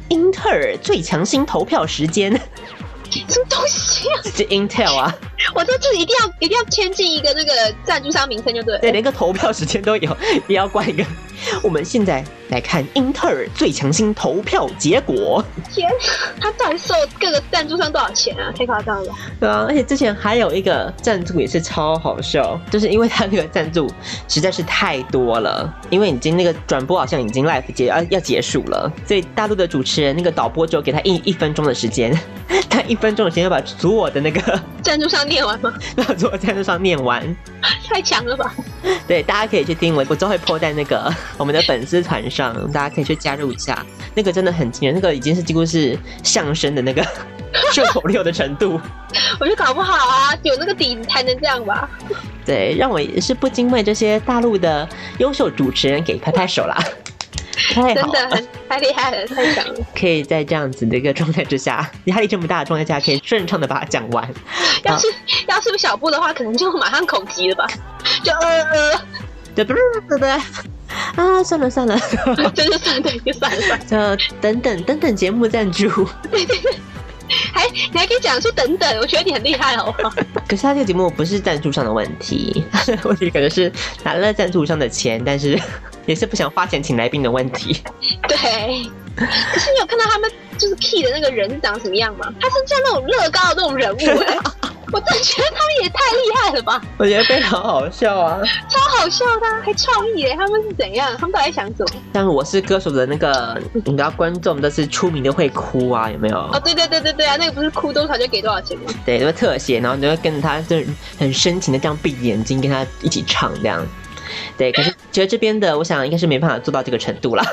[0.08, 2.32] 英特尔最强星投票时间，
[3.10, 4.22] 什么东西啊？
[4.24, 5.14] 是 Intel 啊！
[5.54, 11.04] 我说这一定要一定要签进一个那个赞助商名称就对了，对，连个投票时间都有，也要挂一个。
[11.62, 15.42] 我们现在来看英特尔最强星投票结果。
[15.72, 15.96] 天哪，
[16.38, 18.52] 他到底收各个赞助商多少钱啊？
[18.54, 19.14] 太夸张了！
[19.40, 23.90] 对啊，而且之前还有一个赞助也是超好笑，就是因为他那个赞助
[24.28, 32.12] 实在是太多了，因为已经那个转播好像已经 live 结要要结束了，所以大陆的主持人那个导播只有给他一一分钟的时间，
[32.68, 35.72] 他一分钟的时间要把所有的那个 赞助商念完吗？
[35.96, 37.24] 把所有赞助商念完。
[37.88, 38.54] 太强了吧！
[39.08, 43.84] 对，大家可以去听我，我都会 po 在那个 我们的粉丝团上，大家可以去加入一下。
[44.14, 47.04] 那个真的很惊人，那个已经是几乎是相声的那个
[47.72, 48.80] 顺口溜的程度。
[49.40, 51.88] 我觉得搞不好啊，有那个底子才能这样吧。
[52.44, 56.76] 对，让我也是不禁为这些大陆的优秀主持人给拍拍手啦。
[57.74, 59.74] 太好了，真的很太厉害了，太强了。
[59.94, 64.28] 可以在这样子的一个状态之下，压力这么大的状态下，可以顺畅的把它讲完。
[64.84, 65.06] 要是
[65.46, 67.66] 要是小布的话，可能就马上口急了吧，
[68.24, 69.00] 就呃呃，
[69.54, 70.18] 对不对？
[70.18, 71.96] 对啊，算了算了，
[72.54, 74.16] 真就算了，就算了算了。
[74.16, 76.08] 就等等等等节目赞助。
[77.54, 79.94] 还你还可以讲说等等，我觉得你很厉害哦。
[80.48, 82.64] 可是他这个节目不是赞助上的问题，
[83.04, 85.58] 问题可能是拿了赞助商的钱，但是
[86.06, 87.80] 也是不想花钱请来宾的问题。
[88.28, 92.26] 对，可是你有看到他们就是 key 的那个人是长什么样吗？
[92.40, 94.38] 他是像那种乐高的那种人物哎、
[94.92, 98.40] 我真的觉得他们也太厉害了吧，我觉得非常好笑啊！
[98.68, 101.14] 超好笑的啊、还创意哎，他们是怎样？
[101.18, 102.00] 他们到底在想什么？
[102.14, 106.36] 像我是歌手的那个，你知道观众都是出名的会哭啊，有没有？
[106.36, 108.92] 哦，对对对对对啊，那个不是哭多少就给多少钱吗？
[109.04, 110.76] 对，都会特写，然后你就会跟着他，就
[111.18, 113.86] 很深情的这样闭眼睛跟他一起唱这样。
[114.56, 117.44] 对，可是觉得这边的，我想应该是没办法做到这个程度啦，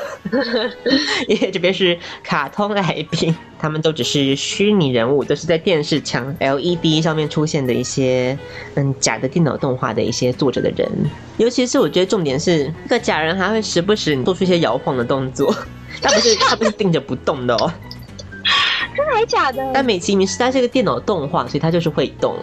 [1.28, 8.38] 因为这边是卡通来宾，他们都只是虚拟人物，都是在电视墙 LED 上面出现的一些
[8.76, 10.90] 嗯假的电脑动画的一些作者的人。
[11.38, 15.54] 尤其是我觉得重点是，这个假人还会时不时做出一些摇晃的动作，
[16.02, 17.72] 他不是他不是定着不动的哦。
[18.96, 19.72] 真的还假的？
[19.74, 22.36] 但美其名是它是个电脑动画，所以它就是会动，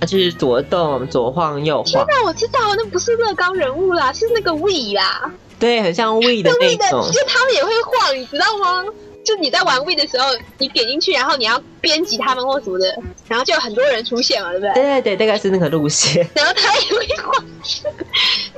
[0.00, 5.30] 它就是左动左晃右晃，天哪，我知道，那不是乐高人物啦，是那个 We 啦。
[5.58, 7.10] 对，很像 We 的那 We 的，那种。
[7.10, 8.84] 就他们也会晃，你知道吗？
[9.24, 10.26] 就你在玩 We 的时候，
[10.58, 12.86] 你点进去，然后你要编辑他们或什么的，
[13.26, 14.74] 然后就有很多人出现嘛，对不对？
[14.74, 16.28] 对对对，大概是那个路线。
[16.34, 17.44] 然后他也会晃，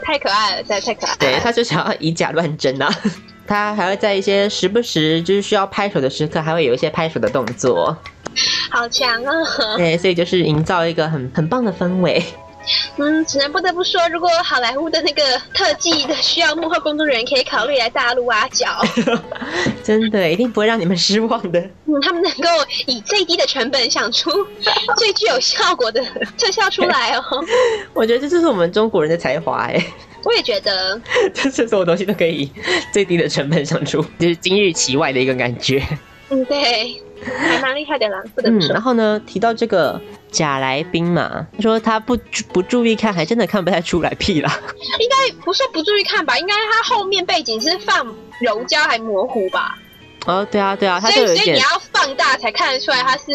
[0.03, 1.17] 太可爱了，太太可爱了。
[1.19, 2.93] 对，他就想要以假乱真啊。
[3.47, 7.97] 他还会在一些时不时就是需要拍手的时刻，还会有一些拍手的动作。
[8.71, 9.33] 好强啊！
[9.77, 12.23] 对，所以就是营造一个很很棒的氛围。
[12.99, 15.23] 嗯，只能不得不说，如果好莱坞的那个
[15.55, 18.67] 特技的需要幕后工作人员，可以考虑来大陆挖角。
[19.83, 21.59] 真的，一定不会让你们失望的。
[21.87, 22.49] 嗯，他们能够
[22.85, 24.31] 以最低的成本想出
[24.99, 26.05] 最具有效果的
[26.37, 27.23] 特效出来哦。
[27.95, 29.83] 我觉得这就是我们中国人的才华哎，
[30.25, 31.01] 我也觉得，
[31.33, 32.53] 就是所有东西都可以以
[32.93, 35.83] 最低的成本想出，就是今日其外的一个感觉。
[36.29, 38.73] 嗯，对，还蛮厉害的啦，不得嗯不，说。
[38.73, 40.01] 然后呢，提到这个
[40.31, 42.17] 假来宾嘛，他说他不
[42.53, 44.61] 不注意看，还真的看不太出来屁啦。
[44.99, 46.39] 应该不是不注意看吧？
[46.39, 48.07] 应该他后面背景是放
[48.41, 49.77] 柔焦还模糊吧？
[50.27, 53.33] 哦，对啊，对啊，他就有一点以所以你要放大才看得出来它是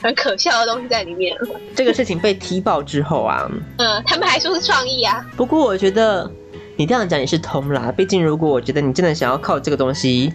[0.00, 1.36] 很可笑的东西在里面。
[1.74, 5.24] 这个事情被踢爆之后啊，嗯，他们还说是创意啊。
[5.36, 6.30] 不过我觉得
[6.76, 7.92] 你这样讲也是通啦。
[7.96, 10.32] 毕竟如果我觉得你真的想要靠这个东西，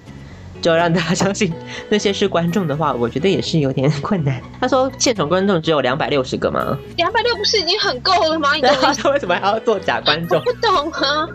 [0.64, 1.54] 就要让大家相信
[1.90, 4.42] 那些是观众的话，我觉得也是有点困难。
[4.62, 6.78] 他说现场观众只有两百六十个吗？
[6.96, 8.54] 两百六不是已经很够了吗？
[8.56, 10.42] 你那懂我意思他为什么还要做假观众？
[10.46, 11.28] 不懂啊？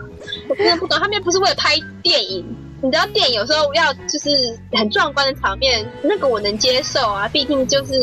[0.49, 2.43] 我真的不懂，他们又不是为了拍电影。
[2.81, 4.29] 你知道电影有时候要就是
[4.71, 7.93] 很壮观的场面，那个我能接受啊，毕竟就是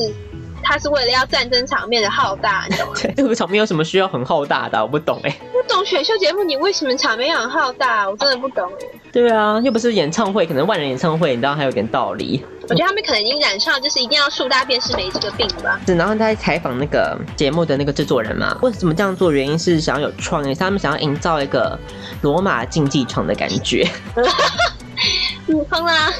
[0.69, 2.95] 它是为了要战争场面的浩大，你懂吗？
[3.01, 8.11] 对，这个场面有什么需要很浩大的啊、我不懂哎、不懂选秀节目，你为什么场面要很浩大？
[8.11, 9.01] 我真的不懂哎。
[9.13, 12.45] 对啊，又不是演唱会，可能万人演唱会，你知道还有点道理。
[12.69, 15.81] 我觉得他们可能已经染上就是一定要树大便是没这个病吧。
[15.87, 19.31] 是，然后他在采访那个节目的那个制作人嘛，为什么这样做？
[19.31, 21.79] 原因是想要有创意，他们想要营造一个
[22.23, 23.89] 罗马竞技场的感觉。
[25.47, 26.13] 你，疯啦！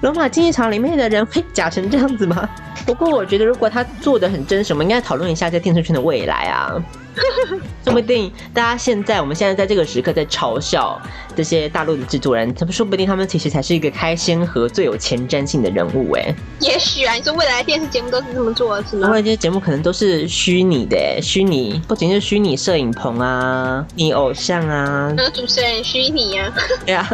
[0.00, 2.48] 罗马竞技场里面的人会假成这样子吗？
[2.86, 6.74] 不过我觉得，如果他做的很真实，我们应该讨论一下在电视圈的未来啊。
[7.84, 10.98] 说不定大家现在，我们现在在这个时刻在嘲笑
[11.34, 16.32] 这些大陆的制作人，他们说不定他们其实才是一个开先河、最有前瞻性的人物哎。
[16.60, 19.08] 也许啊，你说未来的电视节目都是这么做的是吗？
[19.08, 26.52] 未来这些节目可能都是虚拟的哎，虚拟不仅是虚拟摄影棚啊、你偶像啊，那主持人虚拟啊，
[26.86, 27.10] 对啊。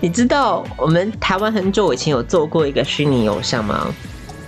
[0.00, 3.92] 你知道我们台湾很久以前有做过一个虚拟偶像吗？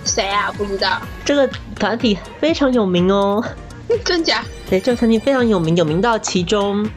[0.09, 0.51] 谁啊？
[0.57, 3.43] 不知道，这个团体非常有名哦。
[4.03, 4.43] 真假？
[4.69, 6.87] 对，这个团体非常有名，有名到其中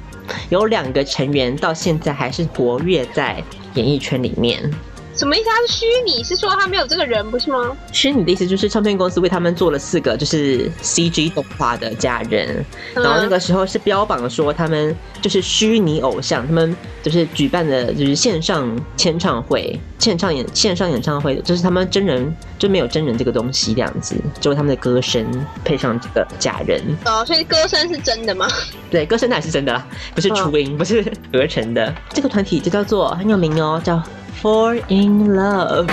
[0.50, 3.42] 有两个成员到现在还是活跃在
[3.74, 4.70] 演艺圈里面。
[5.14, 5.44] 什么意思？
[5.44, 7.76] 他是虚拟，是说他没有这个人，不是吗？
[7.92, 25.26] 虚拟的意思就是唱片公司为他们做了四个就是 CG 动画的家人，嗯然后那个时候是标榜说他们就是虚拟偶像，他们就是举办的就是线上签唱会、线上演线上演唱会，就是他们真人就没有真人这个东西这样子，只有他们的歌声
[25.62, 26.80] 配上这个假人。
[27.04, 28.48] 哦，所以歌声是真的吗？
[28.90, 31.94] 对，歌声那也是真的啦，不是初音，不是合成的。
[32.14, 34.02] 这个团体就叫做很有名哦，叫
[34.42, 35.86] For in Love。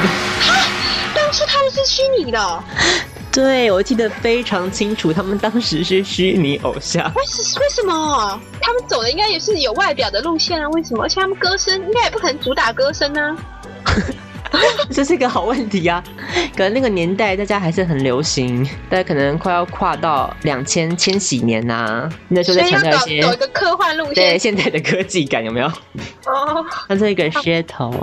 [1.13, 2.63] 当初他们是虚拟的哦、
[3.31, 7.05] 对，我记得非常清楚，他们当时是虚拟偶像。
[7.13, 10.67] 为什为什么他们走的应该也是有外表的路线啊？
[10.69, 11.03] 为什么？
[11.03, 13.37] 而且他们歌声应该也不可能主打歌声啊。
[14.91, 16.03] 这是一个好问题啊、
[16.55, 24.39] 可能那个年代大家还是很流行，大家可能快要跨到两千千禧年呐、那时候在强调一些走走一个科幻路线对线。
[24.39, 25.67] 现在的科技感，有没有？
[25.67, 27.93] 哦，它是一个噱头，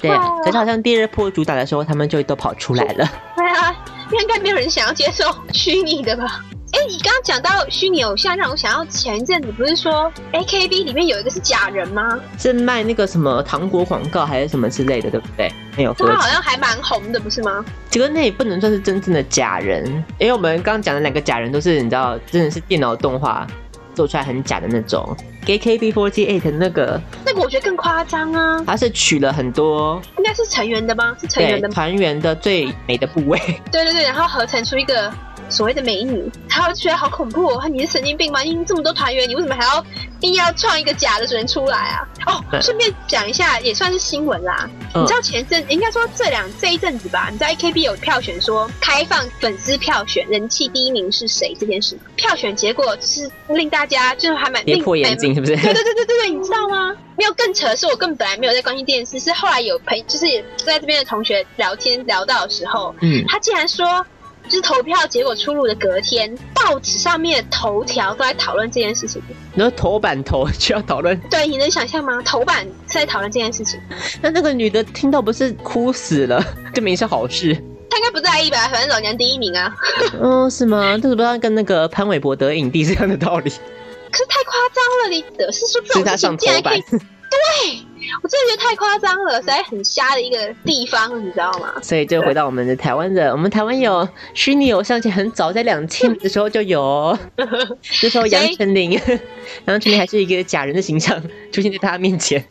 [0.00, 0.10] 对。
[0.44, 3.10] 可是好像第二波主打的时候，他们就都跑出来了。
[3.36, 3.74] 对啊，
[4.12, 6.44] 应该没有人想要接受虚拟的吧？
[6.72, 12.18] 哎，你刚刚讲到虚拟偶像，让我想到前一阵子不是说 A K B 里面有一个是假人吗？
[12.38, 15.52] 是卖那个什么糖果广告还是什么之类的，对不对？
[15.76, 17.62] 没有就他好，像还蛮红的，不是吗？
[17.90, 19.86] 这个那也不能算是真正的假人，
[20.18, 23.46] 因为我们刚刚讲的两个假人都是你知道，真的是电脑动画
[23.94, 25.14] 做出来很假的那种。
[25.44, 31.16] 给 K B forty eight 那个，那个我觉得更夸张啊，他是取了很多应该是成员的吗？
[31.20, 31.74] 是成员的吗？
[31.74, 33.38] 团员的最美的部位，
[33.70, 35.12] 对对对，然后合成出一个
[35.52, 37.68] 所谓的美女，然后我就觉得好恐怖哦！
[37.68, 38.40] 你是神经病吗？
[38.40, 39.84] 你这么多团员，你为什么还要
[40.20, 42.08] 硬要创一个假的人出来啊？
[42.26, 44.68] 哦，顺便讲一下，也算是新闻啦。
[44.94, 52.02] 嗯你知道前阵应该说这两这一阵子吧，你知道 AKB 有票选说开放粉丝票选人气第一名是谁这件事吗？
[52.14, 55.56] 票选结果是令大家就是还蛮跌破眼镜，是不是？
[55.56, 56.94] 对对对对对对，你知道吗？
[57.16, 60.26] 没有更扯的是，我根本本来没有在关心电视，是后来有朋就是
[60.64, 64.04] 在这边的同学聊天聊到的时候，嗯，他竟然说，
[64.52, 69.22] 就是投票结果出炉的隔天，报纸上面的头条都在讨论这件事情。
[69.54, 72.20] 你说头版头 就要讨论，对，你能想象吗？
[72.22, 73.80] 头版是在讨论这件事情，
[74.20, 76.44] 那那个女的听到不是哭死了，
[76.74, 77.54] 证明是好事。
[77.88, 78.68] 他应该不在意吧？
[78.68, 79.74] 反正老娘第一名啊！
[80.20, 80.98] 哦，是吗？
[80.98, 86.84] 这个不知道跟那个潘玮柏得影帝是一样的道理，可是太夸张了，你的是说竟然可以？。
[86.90, 87.78] 对，
[88.22, 91.72] 我真的觉得太夸张了，实在很瞎的一个地方，你知道吗？
[91.82, 98.92] 所以就回到我们的台湾的，我们台湾有虚拟偶像，且很早在两千的时候就有哦， 那时候杨丞琳，
[99.66, 102.44] 杨丞琳还是一个假人的形象出现在大家面前。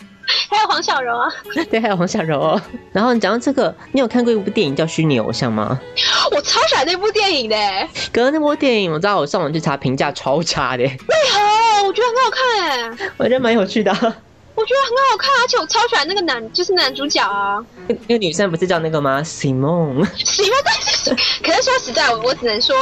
[0.49, 1.27] 还有黄小柔啊，
[1.69, 2.61] 对，还有黄小柔哦。
[2.93, 5.77] 然后你讲到这个，你有看过一部电影叫《虚拟偶像》吗？
[6.31, 11.87] 我超喜欢那部电影的，为可是那部电影，我知道我上网去查，评价超差的，为何？
[11.87, 14.15] 我觉得很好看哎，我觉得蛮有趣的啊、
[14.61, 17.57] 我觉得很好看，而且我超喜欢那个男，就是男主角啊。
[17.87, 20.05] 那那个女生不是叫那个吗？Simone。
[20.23, 21.09] 喜欢但是，
[21.43, 22.75] 可是说实在，我我只能说，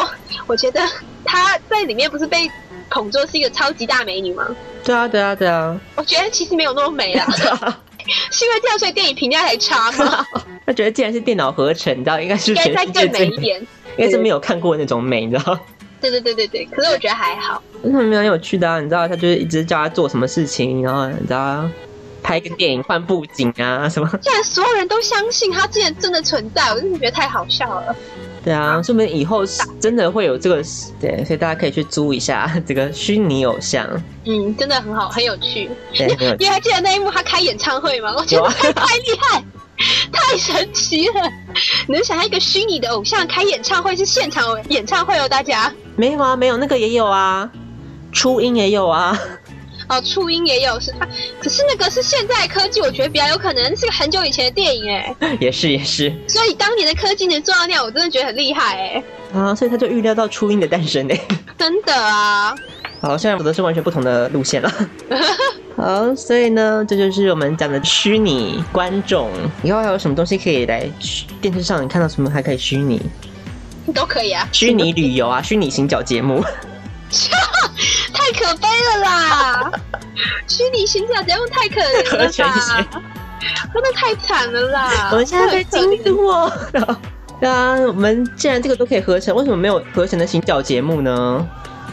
[0.45, 0.81] 我觉得
[1.23, 2.51] 她在里面不是被
[2.89, 4.45] 捧作是一个超级大美女吗？
[4.83, 5.79] 对啊，对啊，对啊。
[5.95, 7.25] 我觉得其实没有那么美啊，
[8.29, 10.25] 是因为这样所以电影评价才差吗？
[10.67, 13.61] 他觉得既然是电脑合成，你知道应该是应该再更美一，点。
[13.97, 15.57] 应该是没有看过那种美，你知道？
[16.01, 17.61] 对对对对对，可是我觉得还好。
[17.81, 21.67] 那蛮有趣的啊，你知道他就是一直叫他做什么事情，然后你知道
[22.21, 27.95] 拍个电影换布景啊 什么，既然所有人都相信他竟然真的存在，我真的觉得太好笑了。
[28.41, 30.63] 对啊，说不定以后是真的会有这个，
[30.99, 33.85] 对，所以大家可以去租一下这个虚拟偶像，
[34.25, 35.69] 嗯，真的很好，很有趣。
[35.93, 36.07] 对，
[36.39, 38.13] 你 还记得那一幕他开演唱会吗？
[38.17, 39.43] 我觉得太太厉害，
[40.11, 41.21] 太神奇了！
[41.87, 45.73] 你能想象一个虚拟的偶像开演唱会是现场演唱会哦，大家。
[45.95, 47.49] 没有啊，没有那个也有啊，
[48.11, 49.17] 初音也有啊，
[49.87, 51.07] 哦，初音也有是他，
[51.41, 56.13] 可是那个是现在科技，我觉得比较有可能是个很久以前的电影哎， 也是也是。
[56.27, 59.03] 所以当年的科技能做到那样，我真的觉得很厉害哎，
[59.39, 61.15] 啊，所以他就预料到初音的诞生呢。
[61.57, 62.53] 真的啊，
[63.01, 64.71] 好，现在走的是完全不同的路线了。
[65.77, 69.31] 好，所以呢，这就是我们讲的虚拟观众。
[69.63, 73.01] 以后还有什么东西可以来虚电视上你看到什么还可以虚拟？
[73.95, 76.43] 都可以啊，虚拟旅游啊，虚拟行脚节目。
[78.13, 79.71] 太可悲了啦！
[80.47, 82.89] 虚拟行脚节目太可怜了吧，
[83.73, 85.09] 真的太惨了啦！
[85.11, 86.51] 我们现在在京都哦。
[87.39, 91.47] 对啊，我们既然这个都可以合成，为什么没有合成的行脚节目呢？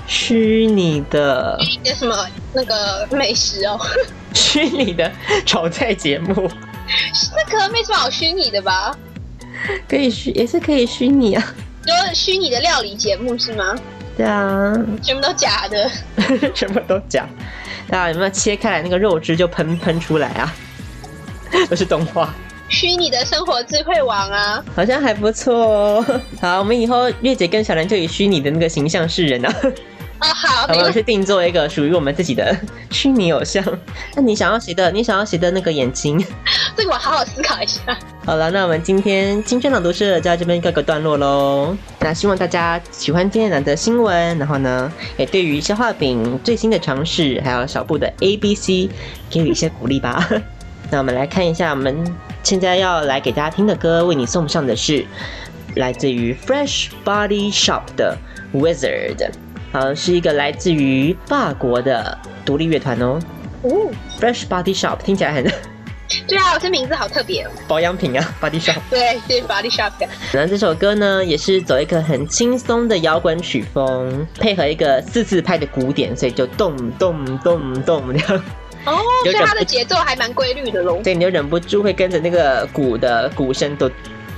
[0.06, 3.78] 虚拟的、有什么那个美食哦，
[4.34, 5.10] 虚拟的
[5.44, 6.48] 炒菜节目，
[7.36, 8.96] 那可能没什么好虚拟的吧？
[9.88, 11.54] 可以虚也是可以虚拟啊。
[11.84, 13.74] 就是虚拟的料理节目是吗？
[14.16, 15.90] 对啊，全部都假的。
[16.54, 17.28] 全部都假。
[17.88, 20.54] 大家有没有切开来那个肉汁就喷喷出来啊？
[21.70, 22.34] 都是动画，
[22.68, 26.20] 虚拟的生活智慧王啊，好像还不错哦。
[26.40, 29.54] 好，我们以后月姐跟小兰就以虚拟的那个形象示人啊。
[30.18, 32.56] 啊好，我们去定做一个属于我们自己的
[32.90, 33.62] 虚拟偶像。
[34.14, 34.90] 那你想要谁的？
[34.90, 36.18] 你想要谁的那个眼睛？
[36.76, 37.80] 这个我好好思考一下。
[38.24, 41.76] 好了，那我们今天青春朗读社就到这边告个段落喽。
[42.00, 48.88] 那希望大家喜欢今天两则新闻，然后呢，也对于消化饼最新的尝试，还有小布的 A B C
[49.28, 50.26] 给予一些鼓励吧。
[50.90, 55.04] 那我们来看一下，我们现在要来给大家听的歌，为你送上的是
[55.74, 58.16] 来自于 Fresh Body Shop 的
[58.54, 59.30] Wizard。
[59.78, 62.16] 好，是一个来自于法国的
[62.46, 63.18] 独立乐团哦。
[63.60, 63.70] 哦
[64.18, 65.44] ，Fresh Body Shop 听起来很
[66.26, 67.50] 对啊，这名字好特别哦。
[67.68, 68.78] 保养品啊， Body Shop。
[68.88, 69.92] 对，是 Body Shop。
[70.32, 78.42] 那这首歌呢，也是走一个很轻松的摇滚曲风，配合一个四四拍的鼓点，所以就咚咚咚咚这样。
[78.86, 81.02] 哦，所以它的节奏还蛮规律的喽。
[81.04, 83.90] 对，你就忍不住会跟着那个鼓的鼓声都。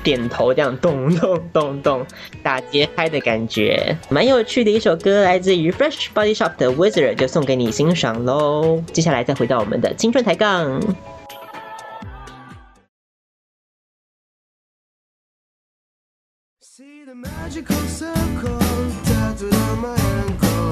[0.02, 2.06] 点头这样咚咚咚咚
[2.42, 8.82] 打节拍的感觉，蛮有趣的一首歌，来自于 Fresh Body Shop 的 Wizard，就送给你欣赏喽。
[8.92, 10.80] 接下来再回到我们的青春抬杠。
[17.98, 18.32] said you
[19.04, 20.67] had an